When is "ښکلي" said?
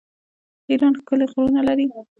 0.99-1.25